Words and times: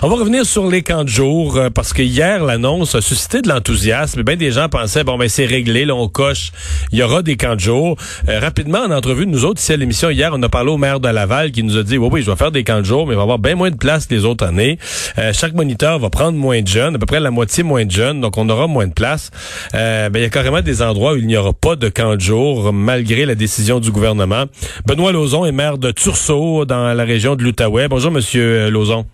On 0.00 0.08
va 0.08 0.14
revenir 0.14 0.46
sur 0.46 0.68
les 0.68 0.82
camps 0.82 1.02
de 1.02 1.08
jour 1.08 1.56
euh, 1.56 1.70
parce 1.70 1.92
que 1.92 2.02
hier 2.02 2.44
l'annonce 2.44 2.94
a 2.94 3.00
suscité 3.00 3.42
de 3.42 3.48
l'enthousiasme. 3.48 4.22
Bien 4.22 4.36
des 4.36 4.52
gens 4.52 4.68
pensaient 4.68 5.02
bon 5.02 5.18
ben 5.18 5.28
c'est 5.28 5.44
réglé, 5.44 5.84
là 5.84 5.96
on 5.96 6.06
coche, 6.06 6.52
il 6.92 7.00
y 7.00 7.02
aura 7.02 7.22
des 7.22 7.36
camps 7.36 7.56
de 7.56 7.60
jour. 7.60 7.96
Euh, 8.28 8.38
rapidement 8.38 8.78
en 8.78 8.92
entrevue 8.92 9.26
nous 9.26 9.44
autres 9.44 9.60
ici 9.60 9.72
à 9.72 9.76
l'émission 9.76 10.08
hier, 10.10 10.30
on 10.32 10.40
a 10.44 10.48
parlé 10.48 10.70
au 10.70 10.76
maire 10.76 11.00
de 11.00 11.08
Laval 11.08 11.50
qui 11.50 11.64
nous 11.64 11.76
a 11.76 11.82
dit 11.82 11.98
oui 11.98 12.08
oui 12.12 12.22
je 12.22 12.30
vais 12.30 12.36
faire 12.36 12.52
des 12.52 12.62
camps 12.62 12.78
de 12.78 12.84
jour 12.84 13.08
mais 13.08 13.14
il 13.14 13.16
va 13.16 13.22
y 13.22 13.24
avoir 13.24 13.40
bien 13.40 13.56
moins 13.56 13.72
de 13.72 13.76
place 13.76 14.06
que 14.06 14.14
les 14.14 14.24
autres 14.24 14.46
années. 14.46 14.78
Euh, 15.18 15.32
chaque 15.32 15.54
moniteur 15.54 15.98
va 15.98 16.10
prendre 16.10 16.38
moins 16.38 16.62
de 16.62 16.68
jeunes, 16.68 16.94
à 16.94 16.98
peu 17.00 17.06
près 17.06 17.18
la 17.18 17.32
moitié 17.32 17.64
moins 17.64 17.84
de 17.84 17.90
jeunes, 17.90 18.20
donc 18.20 18.38
on 18.38 18.48
aura 18.48 18.68
moins 18.68 18.86
de 18.86 18.94
place. 18.94 19.32
ben 19.72 20.12
il 20.14 20.22
y 20.22 20.24
a 20.24 20.30
carrément 20.30 20.60
des 20.60 20.80
endroits 20.80 21.14
où 21.14 21.16
il 21.16 21.26
n'y 21.26 21.36
aura 21.36 21.52
pas 21.52 21.74
de 21.74 21.88
camps 21.88 22.14
de 22.14 22.20
jour 22.20 22.72
malgré 22.72 23.26
la 23.26 23.34
décision 23.34 23.80
du 23.80 23.90
gouvernement. 23.90 24.44
Benoît 24.86 25.10
Lauzon 25.10 25.44
est 25.44 25.50
maire 25.50 25.76
de 25.76 25.90
Tursault 25.90 26.66
dans 26.66 26.94
la 26.94 27.04
région 27.04 27.34
de 27.34 27.42
l'Outaouais. 27.42 27.88
Bonjour 27.88 28.12
monsieur 28.12 28.70
Lauzon. 28.70 29.04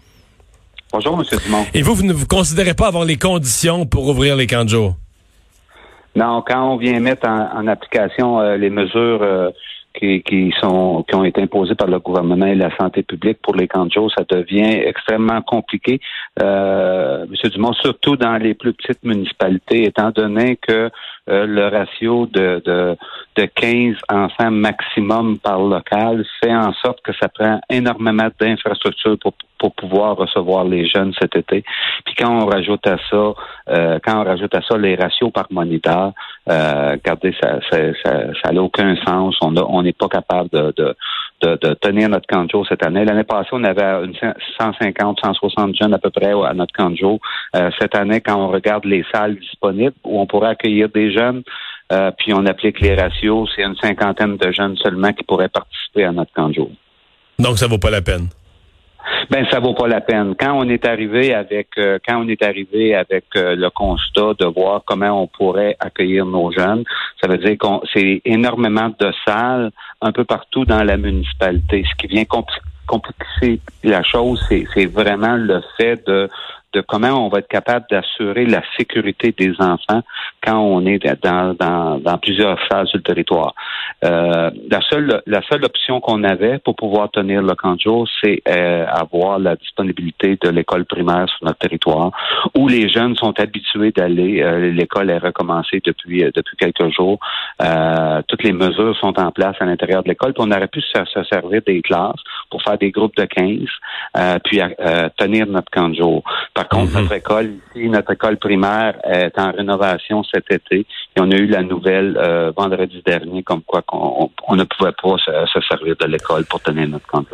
Bonjour, 0.95 1.19
M. 1.19 1.39
Dumont. 1.45 1.67
Et 1.75 1.83
vous, 1.83 1.93
vous 1.93 2.07
ne 2.07 2.13
vous 2.13 2.29
considérez 2.29 2.73
pas 2.73 2.87
avoir 2.87 3.05
les 3.05 3.17
conditions 3.17 3.85
pour 3.85 4.07
ouvrir 4.07 4.37
les 4.37 4.47
camps 4.47 4.63
de 4.63 4.69
jour? 4.69 4.95
Non, 6.15 6.41
quand 6.47 6.71
on 6.71 6.77
vient 6.77 7.01
mettre 7.01 7.29
en, 7.29 7.67
application 7.67 8.39
euh, 8.39 8.57
les 8.57 8.71
mesures 8.71 9.21
euh, 9.21 9.51
qui, 9.99 10.23
qui, 10.23 10.53
sont 10.61 11.05
qui 11.09 11.17
ont 11.17 11.25
été 11.25 11.43
imposées 11.43 11.75
par 11.75 11.89
le 11.89 11.99
gouvernement 11.99 12.47
et 12.47 12.55
la 12.55 12.71
santé 12.77 13.03
publique 13.03 13.39
pour 13.43 13.57
les 13.57 13.67
camps 13.67 13.87
de 13.87 13.91
jour, 13.91 14.09
ça 14.17 14.23
devient 14.29 14.83
extrêmement 14.87 15.43
compliqué. 15.43 15.99
Euh, 16.41 17.25
M. 17.25 17.51
Dumont, 17.51 17.73
surtout 17.73 18.17
dans 18.17 18.37
les 18.37 18.55
plus 18.55 18.73
petites 18.73 19.03
municipalités, 19.03 19.87
étant 19.87 20.13
donné 20.13 20.57
que 20.57 20.91
euh, 21.29 21.47
le 21.47 21.69
ratio 21.69 22.27
de, 22.27 22.63
de, 22.65 22.97
de 23.35 23.45
15 23.47 23.97
enfants 24.11 24.53
maximum 24.53 25.39
par 25.39 25.59
local 25.59 26.25
fait 26.41 26.55
en 26.55 26.73
sorte 26.75 27.01
que 27.03 27.13
ça 27.21 27.29
prend 27.29 27.61
énormément 27.69 28.29
d'infrastructures 28.39 29.19
pour, 29.21 29.33
pour 29.65 29.73
pouvoir 29.73 30.17
recevoir 30.19 30.65
les 30.65 30.87
jeunes 30.87 31.15
cet 31.19 31.35
été. 31.37 31.65
Puis 32.05 32.15
quand 32.19 32.43
on 32.43 32.45
rajoute 32.45 32.87
à 32.87 32.99
ça, 33.11 33.33
euh, 33.71 33.99
quand 34.05 34.21
on 34.21 34.25
rajoute 34.25 34.55
à 34.55 34.61
ça 34.61 34.77
les 34.77 34.95
ratios 34.95 35.33
par 35.33 35.47
moniteur, 35.51 36.13
euh, 36.51 36.91
regardez, 36.93 37.35
ça 37.41 37.61
ça, 37.71 37.79
ça, 38.43 38.53
n'a 38.53 38.63
aucun 38.63 38.95
sens. 39.07 39.35
On 39.41 39.57
on 39.57 39.83
n'est 39.83 39.95
pas 39.95 40.09
capable 40.09 40.51
de, 40.51 40.75
de, 40.77 41.57
de, 41.57 41.75
tenir 41.81 42.11
notre 42.11 42.27
de 42.45 42.51
jour 42.51 42.67
cette 42.69 42.85
année. 42.85 43.07
L'année 43.07 43.25
passée, 43.25 43.49
on 43.53 43.65
avait 43.65 44.05
une 44.05 44.13
150, 44.61 45.21
160 45.25 45.77
jeunes 45.81 45.95
à 45.95 45.99
peu 45.99 46.11
près 46.11 46.33
à 46.33 46.53
notre 46.53 46.91
de 46.91 46.97
jour. 46.97 47.19
Euh, 47.57 47.71
cette 47.81 47.95
année, 47.97 48.21
quand 48.21 48.37
on 48.37 48.49
regarde 48.49 48.85
les 48.85 49.03
salles 49.15 49.37
disponibles 49.37 49.97
où 50.05 50.21
on 50.21 50.27
pourrait 50.27 50.51
accueillir 50.51 50.91
des 50.91 51.11
jeunes, 51.11 51.43
puis 52.19 52.35
on 52.35 52.45
applique 52.45 52.81
les 52.81 52.95
ratios, 52.95 53.49
c'est 53.55 53.63
une 53.63 53.77
cinquantaine 53.77 54.37
de 54.37 54.53
jeunes 54.53 54.77
seulement 54.77 55.13
qui 55.13 55.23
pourraient 55.23 55.49
participer 55.49 56.05
à 56.05 56.13
notre 56.13 56.49
de 56.49 56.53
jour. 56.53 56.71
Donc, 57.39 57.57
ça 57.57 57.67
vaut 57.67 57.79
pas 57.79 57.91
la 57.91 58.03
peine. 58.03 58.29
Ben 59.31 59.47
ça 59.51 59.61
vaut 59.61 59.75
pas 59.75 59.89
la 59.89 60.01
peine. 60.01 60.35
Quand 60.39 60.53
on 60.55 60.69
est 60.69 60.87
arrivé 60.87 61.35
avec 61.35 61.69
euh, 61.79 61.99
quand 62.07 62.23
on 62.23 62.29
est 62.29 62.43
arrivé 62.43 62.95
avec 62.95 63.25
euh, 63.37 63.55
le 63.55 63.71
constat 63.71 64.35
de 64.39 64.47
voir 64.47 64.83
comment 64.85 65.23
on 65.23 65.27
pourrait 65.27 65.77
accueillir 65.81 66.27
nos 66.27 66.53
jeunes, 66.53 66.85
ça 67.21 67.29
veut 67.29 67.39
dire 67.39 67.57
qu'on 67.59 67.81
c'est 67.93 68.21
énormément 68.25 68.91
de 68.99 69.13
salles 69.27 69.71
un 70.01 70.13
peu 70.13 70.25
partout 70.25 70.65
dans 70.65 70.83
la 70.83 70.97
municipalité. 70.97 71.85
Ce 71.89 71.95
qui 71.97 72.07
vient 72.07 72.25
compliquer 72.25 72.61
la 73.83 74.03
chose, 74.03 74.45
c'est 74.49 74.87
vraiment 74.87 75.37
le 75.37 75.63
fait 75.77 76.07
de 76.07 76.29
de 76.75 76.81
comment 76.81 77.25
on 77.25 77.29
va 77.29 77.39
être 77.39 77.49
capable 77.49 77.87
d'assurer 77.91 78.45
la 78.47 78.63
sécurité 78.77 79.33
des 79.37 79.53
enfants 79.61 80.03
quand 80.45 80.59
on 80.59 80.85
est 80.87 80.99
dans, 81.23 81.55
dans, 81.55 81.99
dans 81.99 82.19
plusieurs 82.19 82.59
phases 82.69 82.91
du 82.93 83.03
territoire. 83.03 83.55
Euh, 84.05 84.51
la 84.69 84.81
seule 84.83 85.23
la 85.27 85.41
seule 85.43 85.65
option 85.65 86.01
qu'on 86.01 86.25
avait 86.25 86.59
pour 86.59 86.75
pouvoir 86.75 87.11
tenir 87.11 87.43
le 87.43 87.55
camp 87.55 87.77
de 87.77 87.81
jour, 87.81 88.09
c'est 88.23 88.43
euh, 88.49 88.85
avoir 88.87 89.39
la 89.39 89.57
disponibilité 89.57 90.37
de 90.43 90.51
l'école 90.51 90.85
primaire 90.85 91.29
sur 91.29 91.47
notre 91.47 91.59
territoire, 91.59 92.11
où 92.57 92.69
les 92.69 92.89
jeunes 92.89 93.17
sont 93.17 93.39
habitués 93.39 93.93
d'aller. 93.93 94.43
Euh, 94.43 94.73
l'école 94.73 95.11
est 95.11 95.19
recommencée 95.19 95.81
depuis 95.85 96.25
depuis 96.35 96.57
quelques 96.57 96.91
jours. 96.91 97.19
toutes 98.29 98.43
les 98.43 98.53
mesures 98.53 98.97
sont 98.97 99.19
en 99.19 99.31
place 99.31 99.57
à 99.61 99.65
l'intérieur 99.65 100.03
de 100.03 100.09
l'école. 100.09 100.35
on 100.39 100.51
aurait 100.51 100.69
pu 100.69 100.81
se, 100.81 101.25
servir 101.33 101.63
des 101.67 101.81
classes 101.81 102.21
pour 102.55 102.63
faire 102.63 102.79
des 102.79 102.93
groupes 102.93 103.17
de 103.17 103.25
15, 103.25 104.41
puis 104.45 104.61
tenir 105.17 105.47
notre 105.47 105.71
camp 105.73 105.89
de 105.89 105.97
jour. 105.97 106.23
Par 106.55 106.69
contre, 106.69 106.93
mhm. 106.93 107.03
notre 107.03 107.13
école 107.15 107.51
ici, 107.75 107.89
notre 107.89 108.13
école 108.13 108.37
primaire 108.37 108.95
est 109.05 109.37
en 109.39 109.51
rénovation 109.51 110.23
cet 110.23 110.51
été 110.53 110.87
et 111.17 111.21
on 111.21 111.31
a 111.31 111.37
eu 111.37 111.47
la 111.47 111.63
nouvelle 111.63 112.17
euh, 112.17 112.53
vendredi 112.57 113.03
dernier 113.05 113.43
comme 113.43 113.63
quoi 113.63 113.83
qu'on 113.83 114.31
on, 114.49 114.57
ne 114.57 114.65
pouvait 114.65 114.93
pas 114.93 115.17
se, 115.19 115.61
servir 115.69 115.97
de 115.99 116.07
l'école 116.07 116.45
pour 116.45 116.61
tenir 116.61 116.89
notre 116.89 117.07
camp 117.07 117.25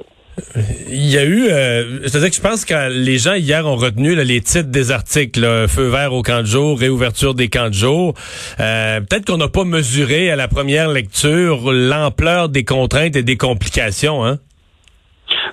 il 0.89 1.07
y 1.11 1.19
a 1.19 1.25
eu, 1.25 1.49
euh, 1.49 2.01
c'est-à-dire 2.03 2.31
que 2.31 2.37
je 2.37 2.41
pense 2.41 2.65
que 2.65 2.91
les 2.91 3.19
gens 3.19 3.35
hier 3.35 3.67
ont 3.67 3.77
retenu 3.77 4.15
les 4.15 4.41
titres 4.41 4.71
des 4.71 4.91
articles, 4.91 5.45
feu 5.69 5.89
vert 5.89 6.15
au 6.15 6.23
camp 6.23 6.41
de 6.41 6.47
jour, 6.47 6.79
réouverture 6.79 7.35
des 7.35 7.49
camps 7.49 7.69
de 7.69 7.75
jour. 7.75 8.15
Euh, 8.59 9.01
peut-être 9.01 9.27
qu'on 9.27 9.37
n'a 9.37 9.49
pas 9.49 9.65
mesuré 9.65 10.31
à 10.31 10.37
la 10.37 10.49
première 10.49 10.89
lecture 10.89 11.71
l'ampleur 11.73 12.49
des 12.49 12.65
contraintes 12.65 13.17
et 13.17 13.23
des 13.23 13.37
complications, 13.37 14.25
hein? 14.25 14.39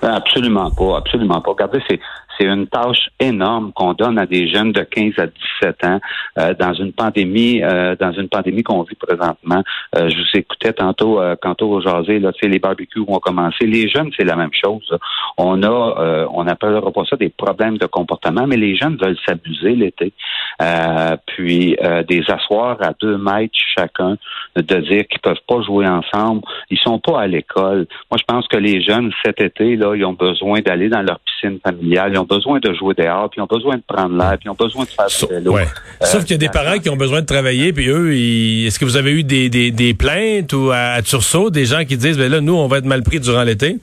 Absolument 0.01 0.71
pas, 0.71 0.97
absolument 0.97 1.41
pas. 1.41 1.51
Regardez, 1.51 1.79
c'est 1.89 1.99
c'est 2.39 2.45
une 2.45 2.67
tâche 2.67 3.09
énorme 3.19 3.71
qu'on 3.73 3.93
donne 3.93 4.19
à 4.19 4.25
des 4.25 4.47
jeunes 4.47 4.71
de 4.71 4.81
15 4.81 5.13
à 5.17 5.27
17 5.27 5.85
ans 5.85 5.99
euh, 6.37 6.53
dans 6.53 6.73
une 6.73 6.93
pandémie, 6.93 7.61
euh, 7.63 7.95
dans 7.99 8.11
une 8.11 8.29
pandémie 8.29 8.63
qu'on 8.63 8.83
vit 8.83 8.95
présentement. 8.95 9.63
Euh, 9.97 10.09
je 10.09 10.17
vous 10.17 10.39
écoutais 10.39 10.73
tantôt, 10.73 11.19
tantôt 11.41 11.69
au 11.69 11.81
jaser, 11.81 12.19
là, 12.19 12.31
les 12.41 12.59
barbecues 12.59 13.03
ont 13.07 13.19
commencé. 13.19 13.65
Les 13.65 13.89
jeunes, 13.89 14.11
c'est 14.17 14.23
la 14.23 14.35
même 14.35 14.53
chose. 14.53 14.95
On 15.37 15.63
a, 15.63 16.27
on 16.31 16.43
n'appellera 16.43 16.91
pas 16.91 17.03
ça 17.09 17.15
des 17.15 17.29
problèmes 17.29 17.77
de 17.77 17.85
comportement, 17.85 18.47
mais 18.47 18.57
les 18.57 18.75
jeunes 18.75 18.97
veulent 19.01 19.17
s'abuser 19.25 19.75
l'été. 19.75 20.13
puis 21.25 21.75
des 22.07 22.23
asseoirs 22.27 22.77
à 22.81 22.93
deux 22.99 23.17
mètres 23.17 23.53
chacun, 23.77 24.17
de 24.55 24.61
dire 24.61 25.07
qu'ils 25.07 25.21
peuvent 25.21 25.35
pas 25.47 25.61
jouer 25.61 25.87
ensemble. 25.87 26.41
Ils 26.69 26.79
sont 26.79 26.99
pas 26.99 27.21
à 27.21 27.27
l'école. 27.27 27.87
Moi, 28.11 28.17
je 28.17 28.23
pense 28.27 28.47
que 28.47 28.57
les 28.57 28.81
jeunes 28.81 29.11
cet 29.25 29.41
été, 29.41 29.75
là, 29.75 29.86
ils 29.95 30.05
ont 30.05 30.13
besoin 30.13 30.61
d'aller 30.61 30.89
dans 30.89 31.01
leur 31.01 31.19
piscine 31.19 31.59
familiale 31.63 32.15
besoin 32.27 32.59
de 32.59 32.73
jouer 32.73 32.93
dehors, 32.93 33.29
puis 33.29 33.39
ils 33.39 33.43
ont 33.43 33.47
besoin 33.47 33.77
de 33.77 33.83
prendre 33.87 34.15
l'air, 34.17 34.37
puis 34.37 34.45
ils 34.45 34.49
ont 34.49 34.55
besoin 34.55 34.83
de 34.83 34.89
faire 34.89 35.07
du 35.07 35.33
vélo. 35.33 35.57
Sauf 36.01 36.23
qu'il 36.23 36.31
y 36.31 36.35
a 36.35 36.37
des 36.37 36.47
euh, 36.47 36.51
parents 36.51 36.79
qui 36.79 36.89
ont 36.89 36.95
besoin 36.95 37.21
de 37.21 37.25
travailler, 37.25 37.73
puis 37.73 37.87
eux, 37.89 38.13
est-ce 38.13 38.77
que 38.79 38.85
vous 38.85 38.97
avez 38.97 39.11
eu 39.11 39.23
des, 39.23 39.49
des, 39.49 39.71
des 39.71 39.93
plaintes 39.93 40.53
ou 40.53 40.69
à, 40.71 40.93
à 40.93 41.01
Tursault, 41.01 41.49
des 41.49 41.65
gens 41.65 41.83
qui 41.85 41.97
disent, 41.97 42.17
ben 42.17 42.31
là, 42.31 42.41
nous, 42.41 42.53
on 42.53 42.67
va 42.67 42.77
être 42.77 42.85
mal 42.85 43.03
pris 43.03 43.19
durant 43.19 43.43
l'été? 43.43 43.77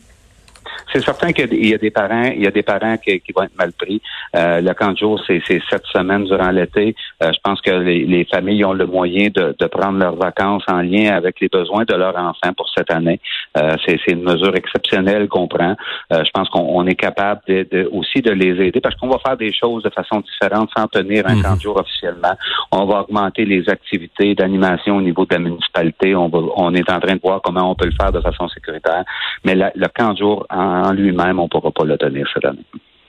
C'est 0.95 1.03
certain 1.03 1.33
qu'il 1.33 1.67
y 1.67 1.75
a 1.75 1.79
des 1.79 1.91
parents, 1.91 2.31
il 2.35 2.43
y 2.43 2.47
a 2.47 2.53
des 2.53 2.63
parents 2.63 2.97
qui, 2.99 3.21
vont 3.35 3.43
être 3.43 3.57
mal 3.59 3.73
pris. 3.73 4.01
Euh, 4.37 4.61
le 4.61 4.73
camp 4.75 4.93
de 4.93 4.99
jour, 4.99 5.21
c'est 5.27 5.43
sept 5.49 5.83
semaines 5.93 6.25
durant 6.25 6.51
l'été. 6.51 6.95
Euh, 7.23 7.33
je 7.35 7.39
pense 7.43 7.61
que 7.61 7.71
les, 7.71 8.25
familles 8.33 8.65
ont 8.65 8.73
le 8.73 8.87
moyen 8.87 9.29
de, 9.35 9.67
prendre 9.67 9.99
leurs 9.99 10.15
vacances 10.15 10.63
en 10.69 10.83
lien 10.83 11.13
avec 11.17 11.41
les 11.41 11.49
besoins 11.49 11.85
de 11.85 11.95
leurs 11.95 12.17
enfants 12.17 12.53
pour 12.57 12.69
cette 12.77 12.93
année. 12.93 13.21
Euh, 13.57 13.75
c'est 13.85 13.99
une 14.07 14.23
mesure 14.23 14.55
exceptionnelle 14.55 15.27
qu'on 15.27 15.49
prend. 15.49 15.75
je 16.11 16.31
pense 16.33 16.49
qu'on 16.51 16.87
est 16.87 16.95
capable 16.95 17.41
de, 17.49 17.89
aussi 17.91 18.23
de 18.23 18.31
les 18.31 18.65
aider 18.65 18.81
parce 18.81 18.95
qu'on 18.95 19.09
va 19.09 19.19
faire 19.19 19.37
des 19.37 19.53
choses 19.53 19.83
de 19.83 19.91
façon 19.91 20.21
différente 20.21 20.71
sans 20.77 20.87
tenir 20.87 21.27
un 21.27 21.43
camp 21.43 21.57
de 21.57 21.61
jour 21.61 21.77
officiellement. 21.77 22.35
On 22.71 22.85
va 22.85 23.01
augmenter 23.01 23.45
les 23.45 23.69
activités 23.69 24.35
d'animation 24.37 24.97
au 24.99 25.03
niveau 25.03 25.25
de 25.25 25.35
la 25.35 25.41
municipalité. 25.41 26.15
On, 26.15 26.31
on 26.57 26.73
est 26.75 26.89
en 26.89 27.01
train 27.01 27.15
de 27.15 27.21
voir 27.21 27.41
comment 27.43 27.71
on 27.71 27.75
peut 27.75 27.87
le 27.87 27.95
faire 28.01 28.13
de 28.13 28.21
façon 28.21 28.49
sécuritaire. 28.49 29.05
Mais 29.45 29.55
le 29.55 29.89
camp 29.89 30.13
de 30.13 30.19
jour 30.19 30.47
en 30.51 30.84
en 30.85 30.93
lui-même, 30.93 31.39
on 31.39 31.45
ne 31.45 31.49
pourra 31.49 31.71
pas 31.71 31.85
le 31.85 31.97
tenir 31.97 32.27
cette 32.33 32.45
année. 32.45 32.65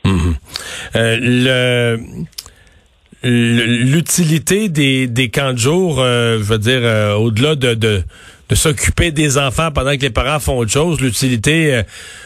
Mhm. 0.05 0.35
Euh, 0.95 1.97
l'utilité 3.23 4.69
des, 4.69 5.07
des 5.07 5.29
camps 5.29 5.53
de 5.53 5.57
jour, 5.57 5.99
euh, 5.99 6.37
je 6.37 6.43
veux 6.43 6.59
dire, 6.59 6.81
euh, 6.83 7.15
au-delà 7.15 7.55
de, 7.55 7.73
de, 7.73 8.03
s'occuper 8.53 9.11
des 9.11 9.37
enfants 9.37 9.71
pendant 9.71 9.95
que 9.95 10.01
les 10.01 10.11
parents 10.11 10.39
font 10.39 10.57
autre 10.57 10.71
chose, 10.71 11.01
l'utilité 11.01 11.81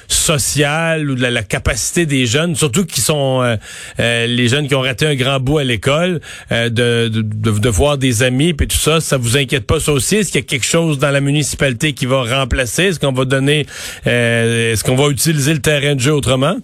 sociale 0.07 1.09
ou 1.09 1.15
de 1.15 1.21
la, 1.21 1.43
capacité 1.43 2.05
des 2.05 2.25
jeunes, 2.25 2.55
surtout 2.55 2.85
qui 2.85 2.99
sont 2.99 3.57
les 3.97 4.47
jeunes 4.47 4.67
qui 4.67 4.75
ont 4.75 4.81
raté 4.81 5.05
un 5.05 5.15
grand 5.15 5.39
bout 5.39 5.59
à 5.59 5.63
l'école, 5.63 6.19
de, 6.51 7.07
de, 7.07 7.69
voir 7.69 7.97
des 7.97 8.23
amis 8.23 8.49
et 8.49 8.67
tout 8.67 8.75
ça, 8.75 8.99
ça 8.99 9.17
vous 9.17 9.37
inquiète 9.37 9.65
pas 9.65 9.79
ça 9.79 9.93
aussi? 9.93 10.17
Est-ce 10.17 10.31
qu'il 10.31 10.41
y 10.41 10.43
a 10.43 10.47
quelque 10.47 10.65
chose 10.65 10.99
dans 10.99 11.11
la 11.11 11.21
municipalité 11.21 11.93
qui 11.93 12.05
va 12.05 12.23
remplacer? 12.23 12.85
Est-ce 12.85 12.99
qu'on 12.99 13.13
va 13.13 13.25
donner, 13.25 13.65
est-ce 14.05 14.83
qu'on 14.83 14.95
va 14.95 15.07
utiliser 15.09 15.53
le 15.53 15.61
terrain 15.61 15.95
de 15.95 16.01
jeu 16.01 16.13
autrement? 16.13 16.57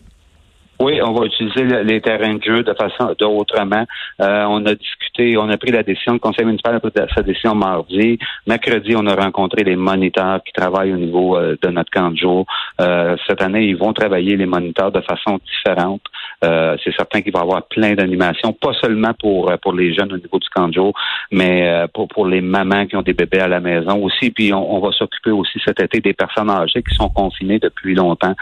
Oui, 0.79 0.99
on 1.01 1.13
va 1.13 1.25
utiliser 1.25 1.63
les 1.83 2.01
terrains 2.01 2.35
de 2.35 2.43
jeu 2.43 2.63
de 2.63 2.73
façon 2.73 3.15
d'autrement. 3.17 3.85
Euh, 4.21 4.43
on 4.49 4.65
a 4.65 4.75
discuté 4.75 5.04
on 5.37 5.49
a 5.49 5.57
pris 5.57 5.71
la 5.71 5.83
décision, 5.83 6.13
le 6.13 6.19
conseil 6.19 6.45
municipal 6.45 6.75
a 6.75 6.79
pris 6.79 6.91
sa 7.13 7.21
décision 7.21 7.55
mardi. 7.55 8.19
Mercredi, 8.47 8.95
on 8.95 9.05
a 9.07 9.15
rencontré 9.15 9.63
les 9.63 9.75
moniteurs 9.75 10.43
qui 10.43 10.51
travaillent 10.51 10.93
au 10.93 10.97
niveau 10.97 11.37
euh, 11.37 11.55
de 11.61 11.69
notre 11.69 11.91
camp 11.91 12.11
de 12.11 12.17
jour. 12.17 12.45
Euh, 12.81 13.15
cette 13.27 13.41
année, 13.41 13.65
ils 13.65 13.77
vont 13.77 13.93
travailler 13.93 14.35
les 14.35 14.45
moniteurs 14.45 14.91
de 14.91 15.01
façon 15.01 15.39
différente. 15.45 16.01
Euh, 16.43 16.75
c'est 16.83 16.93
certain 16.95 17.21
qu'il 17.21 17.31
va 17.31 17.39
y 17.39 17.41
avoir 17.43 17.63
plein 17.63 17.93
d'animations, 17.93 18.53
pas 18.53 18.73
seulement 18.81 19.13
pour 19.19 19.51
pour 19.61 19.73
les 19.73 19.93
jeunes 19.93 20.11
au 20.11 20.17
niveau 20.17 20.39
du 20.39 20.49
camp 20.49 20.67
de 20.67 20.73
jour, 20.73 20.93
mais 21.31 21.85
pour 21.93 22.07
pour 22.07 22.27
les 22.27 22.41
mamans 22.41 22.85
qui 22.85 22.95
ont 22.95 23.01
des 23.01 23.13
bébés 23.13 23.39
à 23.39 23.47
la 23.47 23.59
maison 23.59 24.03
aussi. 24.03 24.31
Puis 24.31 24.53
on, 24.53 24.79
va 24.79 24.91
s'occuper 24.91 25.31
aussi 25.31 25.59
cet 25.65 25.79
été 25.79 25.99
des 26.01 26.13
personnes 26.13 26.49
âgées 26.49 26.83
qui 26.83 26.93
sont 26.95 27.09
confinées 27.09 27.59
depuis 27.59 27.95
longtemps 27.95 28.35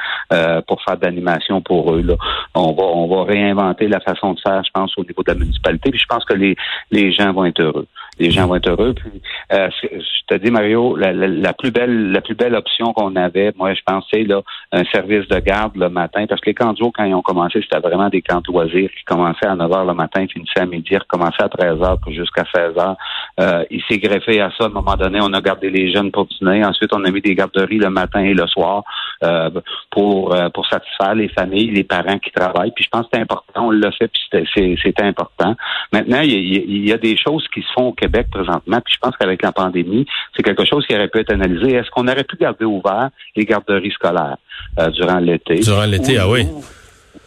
pour 0.67 0.81
faire 0.83 0.97
de 0.97 1.05
l'animation 1.05 1.61
pour 1.61 1.93
eux. 1.93 2.01
Là. 2.01 2.15
On 2.55 2.73
va 2.73 2.83
on 2.83 3.07
va 3.07 3.23
réinventer 3.23 3.87
la 3.87 3.99
façon 3.99 4.33
de 4.33 4.39
faire, 4.39 4.63
je 4.63 4.71
pense, 4.73 4.97
au 4.97 5.03
niveau 5.03 5.23
de 5.23 5.31
la 5.31 5.37
municipalité. 5.37 5.91
Puis 5.91 5.99
je 5.99 6.05
pense 6.07 6.25
que 6.25 6.33
les 6.33 6.55
les 6.91 7.11
gens 7.11 7.33
vont 7.33 7.45
être 7.45 7.61
heureux 7.61 7.87
les 8.19 8.31
gens 8.31 8.47
vont 8.47 8.55
être 8.55 8.69
heureux. 8.69 8.93
Puis, 8.93 9.21
euh, 9.51 9.69
je 9.81 10.25
te 10.27 10.35
dis, 10.35 10.51
Mario, 10.51 10.95
la, 10.95 11.53
plus 11.53 11.71
belle, 11.71 12.11
la 12.11 12.21
plus 12.21 12.35
belle 12.35 12.55
option 12.55 12.93
qu'on 12.93 13.15
avait, 13.15 13.53
moi, 13.57 13.73
je 13.73 13.81
pensais 13.85 14.23
là, 14.23 14.41
un 14.71 14.83
service 14.85 15.27
de 15.27 15.39
garde 15.39 15.75
le 15.75 15.89
matin, 15.89 16.25
parce 16.27 16.41
que 16.41 16.49
les 16.49 16.53
camps 16.53 16.73
quand 16.73 17.03
ils 17.03 17.13
ont 17.13 17.21
commencé, 17.21 17.61
c'était 17.61 17.79
vraiment 17.79 18.09
des 18.09 18.21
camps 18.21 18.41
de 18.41 18.51
loisirs 18.51 18.89
qui 18.97 19.03
commençaient 19.05 19.47
à 19.47 19.55
9 19.55 19.69
h 19.69 19.87
le 19.87 19.93
matin, 19.93 20.25
finissaient 20.27 20.61
à 20.61 20.65
midi, 20.65 20.97
recommençaient 20.97 21.43
à 21.43 21.49
13 21.49 21.79
h 21.79 22.11
jusqu'à 22.11 22.43
16 22.53 22.75
h 22.75 22.95
euh, 23.39 23.63
Il 23.71 23.81
s'est 23.89 23.97
greffé 23.97 24.41
à 24.41 24.51
ça. 24.57 24.65
À 24.65 24.67
un 24.67 24.69
moment 24.69 24.95
donné, 24.95 25.19
on 25.21 25.33
a 25.33 25.41
gardé 25.41 25.69
les 25.69 25.91
jeunes 25.91 26.11
pour 26.11 26.25
dîner. 26.25 26.63
Ensuite, 26.65 26.91
on 26.93 27.03
a 27.03 27.11
mis 27.11 27.21
des 27.21 27.35
garderies 27.35 27.79
le 27.79 27.89
matin 27.89 28.21
et 28.21 28.33
le 28.33 28.47
soir 28.47 28.83
euh, 29.23 29.49
pour 29.89 30.33
euh, 30.33 30.49
pour 30.49 30.67
satisfaire 30.67 31.15
les 31.15 31.29
familles, 31.29 31.71
les 31.71 31.83
parents 31.83 32.19
qui 32.19 32.31
travaillent. 32.31 32.71
Puis 32.71 32.85
je 32.85 32.89
pense 32.89 33.03
que 33.03 33.09
c'est 33.13 33.21
important. 33.21 33.67
On 33.67 33.71
l'a 33.71 33.91
fait, 33.91 34.07
puis 34.07 34.77
c'était 34.83 35.03
important. 35.03 35.55
Maintenant, 35.91 36.21
il 36.21 36.31
y, 36.31 36.55
il 36.55 36.87
y 36.87 36.93
a 36.93 36.97
des 36.97 37.17
choses 37.17 37.47
qui 37.53 37.61
se 37.61 37.71
font 37.73 37.91
Québec 37.91 38.27
présentement, 38.31 38.79
puis 38.83 38.93
je 38.93 38.99
pense 38.99 39.15
qu'avec 39.17 39.41
la 39.41 39.51
pandémie, 39.51 40.05
c'est 40.35 40.43
quelque 40.43 40.65
chose 40.65 40.85
qui 40.85 40.95
aurait 40.95 41.07
pu 41.07 41.19
être 41.19 41.31
analysé. 41.31 41.75
Est-ce 41.75 41.89
qu'on 41.91 42.07
aurait 42.07 42.23
pu 42.23 42.37
garder 42.37 42.65
ouvert 42.65 43.09
les 43.35 43.45
garderies 43.45 43.91
scolaires 43.91 44.37
euh, 44.79 44.89
durant 44.89 45.19
l'été? 45.19 45.59
Durant 45.59 45.85
l'été, 45.85 46.17
ah 46.17 46.29
oui. 46.29 46.47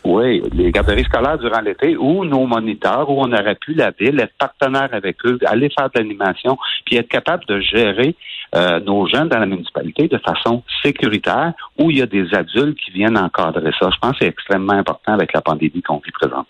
Oui, 0.04 0.42
les 0.52 0.70
garderies 0.70 1.04
scolaires 1.04 1.38
durant 1.38 1.60
l'été 1.60 1.96
ou 1.96 2.24
nos 2.24 2.46
moniteurs, 2.46 3.08
où 3.10 3.20
on 3.20 3.32
aurait 3.32 3.56
pu 3.56 3.74
la 3.74 3.90
ville, 3.90 4.20
être 4.20 4.34
partenaire 4.38 4.88
avec 4.92 5.16
eux, 5.24 5.38
aller 5.46 5.68
faire 5.76 5.90
de 5.94 5.98
l'animation, 6.00 6.56
puis 6.84 6.96
être 6.96 7.08
capable 7.08 7.44
de 7.46 7.60
gérer 7.60 8.14
euh, 8.54 8.80
nos 8.80 9.08
jeunes 9.08 9.28
dans 9.28 9.38
la 9.38 9.46
municipalité 9.46 10.08
de 10.08 10.18
façon 10.18 10.62
sécuritaire, 10.82 11.52
où 11.78 11.90
il 11.90 11.98
y 11.98 12.02
a 12.02 12.06
des 12.06 12.32
adultes 12.34 12.78
qui 12.78 12.92
viennent 12.92 13.18
encadrer 13.18 13.70
ça. 13.80 13.90
Je 13.92 13.98
pense 14.00 14.12
que 14.12 14.18
c'est 14.20 14.28
extrêmement 14.28 14.74
important 14.74 15.12
avec 15.12 15.32
la 15.32 15.40
pandémie 15.40 15.82
qu'on 15.82 15.98
vit 16.04 16.12
présentement. 16.12 16.46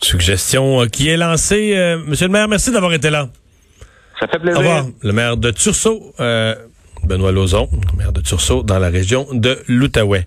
Suggestion 0.00 0.82
euh, 0.82 0.86
qui 0.86 1.08
est 1.08 1.16
lancée. 1.16 1.96
Monsieur 2.06 2.26
le 2.26 2.32
maire, 2.32 2.48
merci 2.48 2.70
d'avoir 2.72 2.92
été 2.92 3.10
là. 3.10 3.28
Ça 4.20 4.26
fait 4.28 4.38
plaisir. 4.38 4.58
Au 4.58 4.62
revoir. 4.62 4.84
Le 5.02 5.12
maire 5.12 5.36
de 5.36 5.50
Tursault, 5.50 6.12
euh, 6.20 6.54
Benoît 7.04 7.32
Lauzon, 7.32 7.68
maire 7.96 8.12
de 8.12 8.20
Tursault, 8.20 8.62
dans 8.62 8.78
la 8.78 8.88
région 8.88 9.26
de 9.32 9.58
l'Outaouais. 9.68 10.24